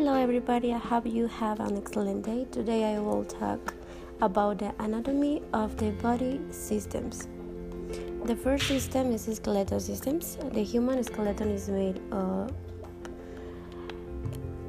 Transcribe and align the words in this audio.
Hello, 0.00 0.14
everybody. 0.14 0.72
I 0.72 0.78
hope 0.78 1.04
you 1.04 1.26
have 1.26 1.60
an 1.60 1.76
excellent 1.76 2.24
day. 2.24 2.46
Today, 2.50 2.96
I 2.96 3.00
will 3.00 3.22
talk 3.22 3.74
about 4.22 4.58
the 4.58 4.72
anatomy 4.78 5.42
of 5.52 5.76
the 5.76 5.90
body 5.90 6.40
systems. 6.50 7.28
The 8.24 8.34
first 8.34 8.66
system 8.66 9.12
is 9.12 9.28
skeletal 9.30 9.78
systems. 9.78 10.38
The 10.54 10.62
human 10.62 11.04
skeleton 11.04 11.50
is 11.50 11.68
made 11.68 12.00
of 12.12 12.50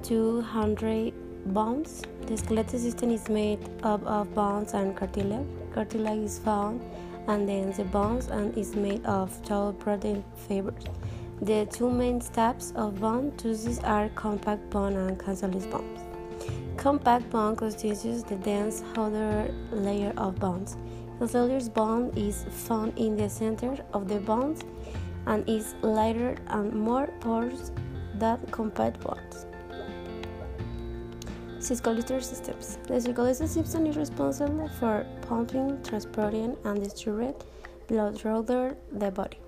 200 0.03 1.13
bones. 1.53 2.01
The 2.27 2.35
skeletal 2.35 2.79
system 2.79 3.11
is 3.11 3.29
made 3.29 3.69
up 3.83 4.05
of 4.05 4.35
bones 4.35 4.73
and 4.73 4.97
cartilage. 4.97 5.47
Cartilage 5.73 6.25
is 6.25 6.39
found 6.39 6.81
and 7.29 7.47
then 7.47 7.71
the 7.71 7.85
bones 7.85 8.27
and 8.27 8.57
is 8.57 8.75
made 8.75 9.05
of 9.05 9.31
tall 9.45 9.71
protein 9.71 10.25
fibers. 10.35 10.83
The 11.43 11.65
two 11.71 11.89
main 11.89 12.19
types 12.19 12.71
of 12.75 13.01
bone 13.01 13.31
tissues 13.35 13.79
are 13.79 14.09
compact 14.09 14.69
bone 14.69 14.95
and 14.95 15.19
cancellous 15.19 15.65
bones. 15.65 15.99
Compact 16.77 17.31
bone 17.31 17.55
constitutes 17.55 18.21
the 18.21 18.35
dense 18.35 18.83
outer 18.95 19.51
layer 19.71 20.13
of 20.17 20.35
bones. 20.39 20.77
Cancellous 21.17 21.67
bone 21.67 22.11
is 22.15 22.45
found 22.51 22.95
in 22.95 23.17
the 23.17 23.27
center 23.27 23.75
of 23.91 24.07
the 24.07 24.19
bones 24.19 24.61
and 25.25 25.47
is 25.49 25.73
lighter 25.81 26.37
and 26.49 26.73
more 26.73 27.07
porous 27.21 27.71
than 28.19 28.37
compact 28.51 28.99
bones. 28.99 29.47
Circulatory 31.57 32.21
systems. 32.21 32.77
The 32.87 33.01
circulatory 33.01 33.47
system 33.47 33.87
is 33.87 33.97
responsible 33.97 34.69
for 34.79 35.07
pumping, 35.23 35.81
transporting, 35.81 36.55
and 36.65 36.83
distributing 36.83 37.33
blood 37.87 38.19
throughout 38.19 38.45
the 38.45 39.11
body. 39.11 39.39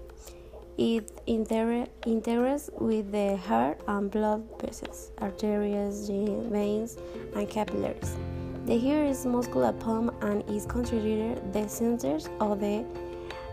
It 0.77 1.21
inter- 1.27 1.85
integrates 2.05 2.71
with 2.79 3.11
the 3.11 3.37
heart 3.37 3.79
and 3.87 4.09
blood 4.09 4.43
vessels, 4.59 5.11
arteries, 5.19 6.09
veins, 6.09 6.97
and 7.35 7.47
capillaries. 7.47 8.17
The 8.65 8.79
hair 8.79 9.05
is 9.05 9.23
muscular 9.25 9.73
pump 9.73 10.15
and 10.21 10.43
is 10.49 10.65
considered 10.65 11.53
the 11.53 11.67
center 11.67 12.17
of 12.39 12.59
the 12.59 12.83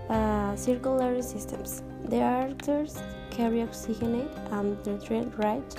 uh, 0.08 0.56
circulatory 0.56 1.20
systems. 1.20 1.82
The 2.04 2.22
arteries 2.22 3.02
carry 3.30 3.58
oxygenate 3.58 4.34
and 4.52 4.78
nutrient-rich 4.86 5.74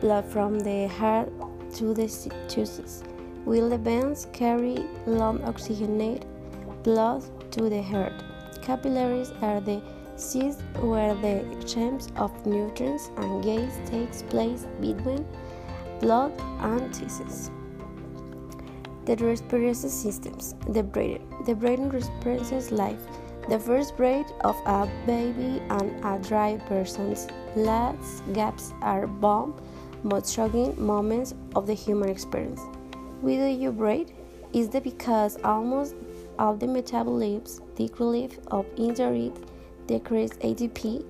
blood 0.00 0.26
from 0.26 0.60
the 0.60 0.88
heart 0.88 1.32
to 1.76 1.94
the 1.94 2.06
tissues, 2.48 3.02
while 3.44 3.70
the 3.70 3.78
veins 3.78 4.26
carry 4.34 4.84
non-oxygenated 5.06 6.26
blood 6.82 7.22
to 7.52 7.70
the 7.70 7.82
heart. 7.82 8.12
Capillaries 8.60 9.32
are 9.40 9.60
the 9.60 9.80
seas 10.22 10.56
where 10.80 11.14
the 11.14 11.44
exchange 11.52 12.04
of 12.16 12.30
nutrients 12.46 13.10
and 13.16 13.42
gas 13.42 13.78
takes 13.90 14.22
place 14.22 14.66
between 14.80 15.26
blood 16.00 16.32
and 16.60 16.92
tissues. 16.94 17.50
The 19.04 19.16
respiratory 19.16 19.74
systems. 19.74 20.54
The 20.68 20.82
brain. 20.82 21.26
The 21.44 21.54
breathing 21.54 21.88
represents 21.88 22.70
life. 22.70 23.00
The 23.48 23.58
first 23.58 23.96
breath 23.96 24.32
of 24.44 24.56
a 24.64 24.88
baby 25.06 25.60
and 25.68 26.04
a 26.04 26.18
dry 26.18 26.58
person's 26.68 27.26
last 27.56 28.22
gaps 28.32 28.72
are 28.80 29.08
bomb, 29.08 29.60
most 30.04 30.32
shocking 30.32 30.80
moments 30.80 31.34
of 31.56 31.66
the 31.66 31.74
human 31.74 32.08
experience. 32.08 32.60
Why 33.20 33.36
do 33.36 33.46
you 33.46 33.72
breathe? 33.72 34.10
Is 34.52 34.68
that 34.70 34.84
because 34.84 35.36
almost 35.42 35.96
all 36.38 36.54
the 36.54 36.66
metabolisms, 36.66 37.60
the 37.76 37.90
relief 37.98 38.38
of 38.48 38.66
injury 38.76 39.32
decrease 39.86 40.32
ATP. 40.34 41.04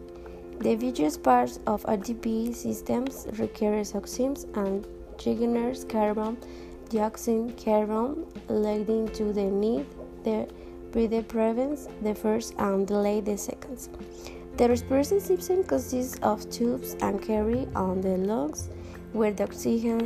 The 0.60 0.74
various 0.76 1.16
parts 1.16 1.58
of 1.66 1.82
ATP 1.84 2.54
systems 2.54 3.26
require 3.38 3.82
oxygens 3.82 4.46
and 4.56 4.86
generate 5.18 5.88
carbon 5.88 6.36
dioxide 6.88 7.56
carbon, 7.62 8.26
leading 8.48 9.08
to 9.08 9.32
the 9.32 9.44
need 9.44 9.86
the 10.24 10.46
breathe 10.92 11.26
prevents 11.26 11.88
the 12.02 12.14
first 12.14 12.54
and 12.58 12.86
delay 12.86 13.20
the 13.20 13.36
seconds. 13.36 13.88
The 14.58 14.68
respiration 14.68 15.20
system 15.20 15.64
consists 15.64 16.18
of 16.22 16.48
tubes 16.50 16.94
and 17.00 17.20
carry 17.20 17.66
on 17.74 18.02
the 18.02 18.18
lungs 18.18 18.68
where 19.12 19.32
the 19.32 19.44
oxygen 19.44 19.98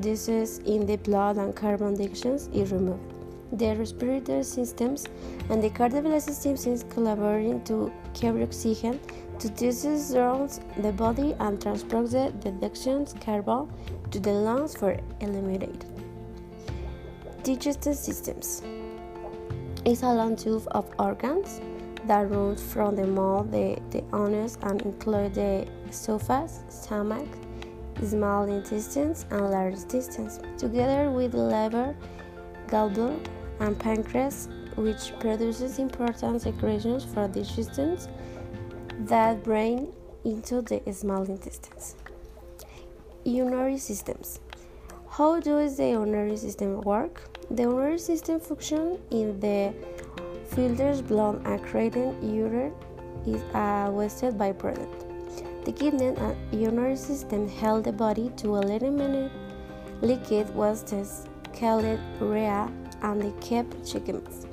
dissolves 0.00 0.58
in 0.60 0.86
the 0.86 0.96
blood 0.96 1.36
and 1.36 1.54
carbon 1.54 1.94
dioxide 1.94 2.48
is 2.54 2.72
removed 2.72 3.11
the 3.52 3.76
respiratory 3.76 4.42
systems 4.42 5.06
and 5.50 5.62
the 5.62 5.70
cardiovascular 5.70 6.20
systems 6.20 6.84
collaborating 6.88 7.62
to 7.64 7.92
carry 8.14 8.42
oxygen 8.42 8.98
to 9.38 9.48
tissues 9.50 10.14
around 10.14 10.60
the 10.78 10.92
body 10.92 11.34
and 11.40 11.60
transport 11.60 12.10
the 12.10 12.32
deduction 12.40 13.04
carbon 13.24 13.68
to 14.10 14.18
the 14.20 14.32
lungs 14.32 14.76
for 14.76 14.96
eliminated. 15.20 15.84
Digestive 17.42 17.96
systems 17.96 18.62
is 19.84 20.02
a 20.02 20.12
long 20.12 20.36
tube 20.36 20.66
of 20.70 20.88
organs 20.98 21.60
that 22.06 22.30
runs 22.30 22.62
from 22.62 22.96
the 22.96 23.06
mouth, 23.06 23.50
the, 23.50 23.78
the 23.90 24.02
anus, 24.14 24.56
and 24.62 24.80
include 24.82 25.34
the 25.34 25.66
esophagus, 25.88 26.60
stomach, 26.68 27.26
small 28.04 28.44
intestines, 28.44 29.26
and 29.30 29.50
large 29.50 29.74
intestines, 29.74 30.40
together 30.56 31.10
with 31.10 31.32
the 31.32 31.38
liver, 31.38 31.94
gallbladder, 32.68 33.18
and 33.62 33.78
pancreas, 33.78 34.48
which 34.76 35.12
produces 35.20 35.78
important 35.78 36.42
secretions 36.42 37.04
for 37.04 37.28
digestions 37.28 38.08
that 39.06 39.44
drain 39.44 39.92
into 40.24 40.62
the 40.62 40.80
small 40.92 41.22
intestines. 41.22 41.96
Urinary 43.24 43.78
systems. 43.78 44.40
How 45.08 45.40
does 45.40 45.76
the 45.76 45.90
urinary 45.90 46.36
system 46.36 46.80
work? 46.80 47.22
The 47.50 47.62
urinary 47.62 47.98
system 47.98 48.40
functions 48.40 48.98
in 49.10 49.38
the 49.40 49.72
filters 50.48 51.00
blood 51.02 51.42
and 51.44 51.62
creating 51.62 52.10
urine 52.22 52.74
is 53.26 53.42
a 53.54 53.90
waste 53.90 54.24
byproduct. 54.42 55.64
The 55.64 55.72
kidney 55.72 56.06
and 56.06 56.36
urinary 56.52 56.96
system 56.96 57.48
help 57.48 57.84
the 57.84 57.92
body 57.92 58.32
to 58.38 58.56
eliminate 58.56 59.30
liquid 60.00 60.52
wastes 60.56 61.28
called 61.58 61.98
urea 62.20 62.70
and 63.02 63.40
kept 63.40 63.84
chickens, 63.84 64.46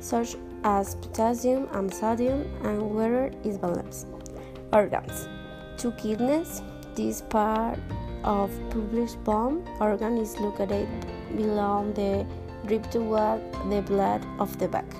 such 0.00 0.36
as 0.64 0.96
potassium 0.96 1.68
and 1.72 1.92
sodium, 1.92 2.42
and 2.64 2.82
water 2.82 3.30
is 3.44 3.58
balanced. 3.58 4.06
Organs. 4.72 5.28
Two 5.78 5.92
kidneys. 5.92 6.62
This 6.94 7.20
part 7.20 7.78
of 8.24 8.50
public 8.70 9.10
bone 9.22 9.64
organ 9.80 10.16
is 10.16 10.38
located 10.40 10.88
below 11.36 11.92
the 11.94 12.26
drip 12.66 12.90
toward 12.90 13.40
the 13.70 13.82
blood 13.82 14.24
of 14.38 14.58
the 14.58 14.66
back. 14.66 14.90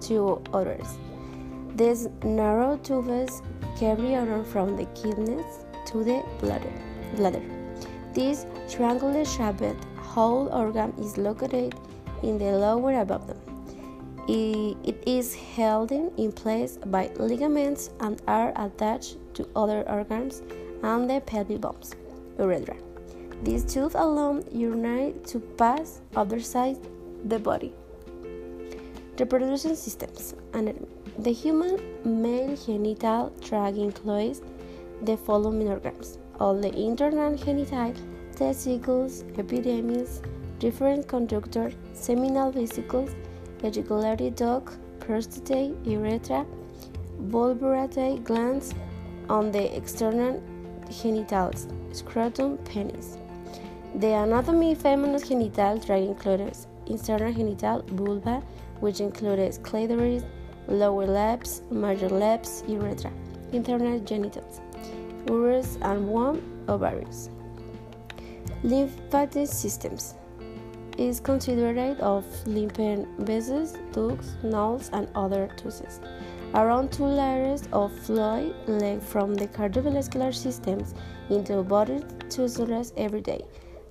Two 0.00 0.40
ureters. 0.52 0.96
These 1.74 2.08
narrow 2.22 2.76
tubes 2.76 3.42
carry 3.78 4.12
water 4.12 4.44
from 4.44 4.76
the 4.76 4.86
kidneys 4.94 5.64
to 5.86 6.04
the 6.04 6.22
bladder. 6.38 6.72
bladder. 7.16 7.42
This 8.14 8.46
triangular 8.68 9.24
shaped 9.24 9.76
whole 10.14 10.48
organ 10.52 10.92
is 10.98 11.16
located 11.16 11.74
in 12.22 12.38
the 12.38 12.52
lower 12.52 12.92
abdomen. 12.92 13.38
It 14.28 15.02
is 15.06 15.34
held 15.34 15.90
in 15.90 16.32
place 16.32 16.78
by 16.86 17.10
ligaments 17.16 17.90
and 18.00 18.20
are 18.28 18.52
attached 18.56 19.16
to 19.34 19.48
other 19.56 19.82
organs 19.88 20.42
and 20.82 21.08
the 21.08 21.20
pelvic 21.20 21.60
bones, 21.60 21.94
urethra. 22.38 22.76
These 23.42 23.64
tubes 23.64 23.94
allow 23.94 24.40
urinary 24.52 25.14
to 25.26 25.40
pass 25.40 26.00
outside 26.16 26.76
the 27.24 27.38
body. 27.38 27.72
Reproduction 29.18 29.76
systems. 29.76 30.34
Anatomy. 30.52 30.86
The 31.18 31.32
human 31.32 31.78
male 32.04 32.56
genital 32.56 33.32
tract 33.40 33.76
includes 33.76 34.40
the 35.02 35.16
following 35.16 35.68
organs: 35.68 36.18
all 36.38 36.54
the 36.54 36.72
internal 36.74 37.36
genital, 37.36 37.94
testicles, 38.42 39.22
epididymis, 39.40 40.20
different 40.58 41.06
conductor, 41.06 41.70
seminal 41.94 42.50
vesicles, 42.50 43.10
ejaculatory 43.62 44.30
duct, 44.30 44.78
prostate, 44.98 45.74
urethra, 45.84 46.44
bulbourethral 47.30 48.22
glands 48.24 48.74
on 49.28 49.52
the 49.52 49.64
external 49.76 50.42
genitals, 50.90 51.68
scrotum, 51.92 52.58
penis. 52.70 53.16
The 53.94 54.12
anatomy 54.24 54.72
of 54.72 54.78
feminine 54.78 55.22
genital 55.22 55.78
tract 55.78 56.02
includes 56.02 56.66
internal 56.86 57.32
genital 57.32 57.82
vulva, 57.92 58.42
which 58.80 58.98
includes 58.98 59.58
clitoris, 59.58 60.24
lower 60.66 61.06
labes, 61.06 61.62
major 61.70 62.08
labes, 62.08 62.64
urethra, 62.66 63.12
internal 63.52 64.00
genitals, 64.00 64.60
uterus 65.28 65.78
and 65.82 66.08
womb, 66.08 66.42
ovaries. 66.68 67.30
Lymphatic 68.64 69.48
systems 69.48 70.14
is 70.96 71.18
considered 71.18 71.98
of 71.98 72.24
lymph 72.46 72.76
vessels, 73.18 73.76
ducts, 73.90 74.36
nodes, 74.44 74.88
and 74.92 75.08
other 75.16 75.48
tissues. 75.56 75.98
Around 76.54 76.92
two 76.92 77.06
layers 77.06 77.64
of 77.72 77.90
fluid 77.90 78.54
leak 78.68 79.02
from 79.02 79.34
the 79.34 79.48
cardiovascular 79.48 80.32
systems 80.32 80.94
into 81.28 81.60
body 81.64 82.04
tissues 82.28 82.92
every 82.96 83.20
day. 83.20 83.44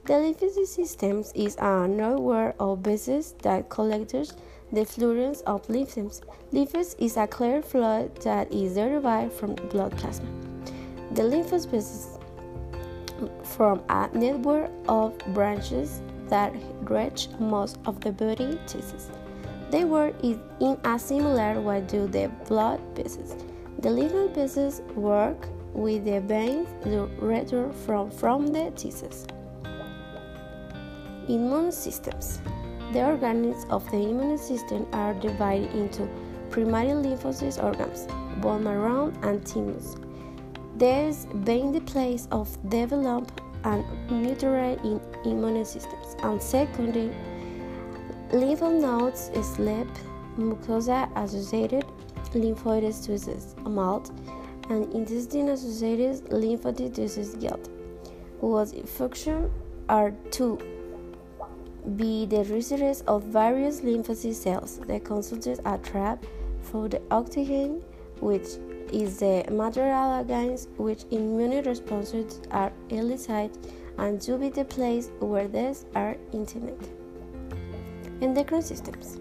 The 0.05 0.17
lymphatic 0.19 0.67
system 0.67 1.25
is 1.35 1.57
a 1.59 1.85
network 1.85 2.55
of 2.57 2.79
vessels 2.79 3.35
that 3.41 3.67
collects 3.67 4.35
the 4.71 4.85
fluids 4.85 5.41
of 5.41 5.69
lymph. 5.69 5.97
Lymph 6.53 6.75
is 6.97 7.17
a 7.17 7.27
clear 7.27 7.61
fluid 7.61 8.15
that 8.21 8.49
is 8.53 8.75
derived 8.75 9.33
from 9.33 9.55
blood 9.55 9.97
plasma. 9.97 10.29
The 11.11 11.23
lymph 11.23 11.49
vessels 11.49 12.10
from 13.43 13.81
a 13.89 14.09
network 14.13 14.71
of 14.87 15.17
branches 15.33 16.01
that 16.27 16.53
reach 16.81 17.27
most 17.39 17.77
of 17.85 17.99
the 18.01 18.11
body 18.11 18.59
tissues. 18.65 19.09
They 19.69 19.85
work 19.85 20.15
in 20.23 20.77
a 20.83 20.99
similar 20.99 21.61
way 21.61 21.83
to 21.87 22.07
the 22.07 22.31
blood 22.47 22.81
vessels. 22.95 23.35
The 23.79 23.89
lymph 23.89 24.35
vessels 24.35 24.81
work 24.95 25.47
with 25.73 26.05
the 26.05 26.19
veins 26.21 26.69
to 26.83 27.09
return 27.19 27.71
from, 27.71 28.11
from 28.11 28.47
the 28.47 28.71
tissues. 28.71 29.25
Immune 31.27 31.71
systems. 31.71 32.41
The 32.91 33.05
organs 33.05 33.65
of 33.69 33.89
the 33.89 33.97
immune 33.97 34.37
system 34.37 34.85
are 34.91 35.13
divided 35.13 35.71
into 35.73 36.09
primary 36.49 36.89
lymphocyte 36.89 37.63
organs, 37.63 38.07
bone 38.41 38.65
marrow, 38.65 39.13
and 39.21 39.47
thymus. 39.47 39.95
These 40.81 41.27
being 41.43 41.71
the 41.71 41.81
place 41.81 42.27
of 42.31 42.47
develop 42.67 43.29
and 43.65 43.85
nurture 44.09 44.57
in 44.57 44.99
immune 45.23 45.63
systems, 45.63 46.15
and 46.23 46.41
secondly, 46.41 47.11
lymph 48.33 48.61
nodes 48.61 49.29
spleen, 49.43 49.87
mucosa-associated 50.39 51.85
lymphocytosis, 52.33 53.55
MALT, 53.69 54.09
and 54.71 54.91
intestine-associated 54.91 56.31
lymphocytosis, 56.31 57.39
GALT, 57.39 57.69
whose 58.39 58.73
function 58.89 59.51
are 59.87 60.09
to 60.31 60.57
be 61.95 62.25
the 62.25 62.43
reservoirs 62.45 63.01
of 63.01 63.21
various 63.25 63.81
lymphocyte 63.81 64.33
cells. 64.33 64.79
that 64.87 65.05
consultants 65.05 65.61
a 65.63 65.77
trap 65.77 66.25
for 66.63 66.89
the 66.89 66.99
oxygen, 67.11 67.83
which 68.19 68.57
is 68.91 69.19
the 69.19 69.45
material 69.51 70.19
against 70.19 70.69
which 70.77 71.03
immune 71.11 71.63
responses 71.63 72.41
are 72.51 72.71
elicited, 72.89 73.57
and 73.97 74.21
to 74.21 74.37
be 74.37 74.49
the 74.49 74.65
place 74.65 75.09
where 75.19 75.47
these 75.47 75.85
are 75.95 76.15
intimate. 76.33 76.89
Endocrine 78.21 78.61
systems. 78.61 79.19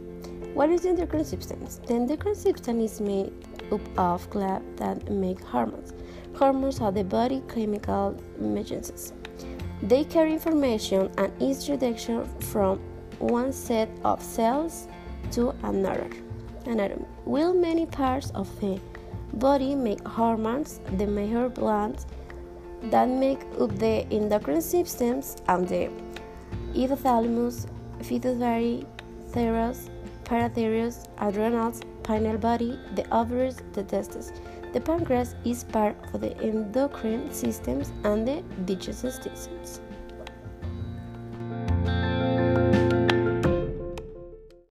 What 0.55 0.71
is 0.71 0.83
the 0.83 0.91
endocrine 0.91 1.25
system? 1.25 1.67
The 1.87 1.95
endocrine 1.95 2.35
system 2.35 2.81
is 2.81 3.01
made 3.01 3.33
up 3.73 3.81
of 3.97 4.29
glands 4.31 4.79
that 4.81 5.11
make 5.11 5.41
hormones. 5.43 5.93
Hormones 6.35 6.81
are 6.81 6.93
the 6.93 7.05
body 7.05 7.43
chemical 7.49 8.17
messages. 8.39 9.13
They 9.83 10.05
carry 10.05 10.33
information 10.33 11.11
and 11.19 11.33
instruction 11.41 12.25
from 12.41 12.79
one 13.19 13.53
set 13.53 13.89
of 14.05 14.23
cells 14.23 14.89
to 15.33 15.55
another. 15.63 16.11
Anatomy. 16.67 17.07
Will 17.25 17.55
many 17.55 17.87
parts 17.87 18.31
of 18.31 18.49
the 18.61 18.79
body 19.35 19.75
make 19.75 20.07
hormones, 20.07 20.81
the 20.97 21.07
major 21.07 21.49
glands 21.49 22.07
that 22.85 23.09
make 23.09 23.41
up 23.61 23.77
the 23.79 24.07
endocrine 24.11 24.63
systems 24.63 25.37
and 25.49 25.69
the 25.69 25.91
hypothalamus, 26.75 27.67
pituitary, 28.01 28.87
thyroid, 29.29 29.77
parathyroid, 30.25 31.07
adrenals, 31.19 31.83
pineal 32.03 32.39
body, 32.39 32.79
the 32.95 33.05
ovaries, 33.15 33.59
the 33.73 33.83
testes. 33.83 34.33
The 34.73 34.81
pancreas 34.81 35.35
is 35.45 35.65
part 35.65 35.97
of 36.15 36.21
the 36.21 36.37
endocrine 36.39 37.33
systems 37.33 37.93
and 38.05 38.27
the 38.27 38.43
digestive 38.65 39.15
systems. 39.15 39.81